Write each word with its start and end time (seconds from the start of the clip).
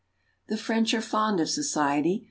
The 0.47 0.57
French 0.57 0.95
are 0.95 1.01
fond 1.03 1.39
of 1.39 1.47
society. 1.47 2.19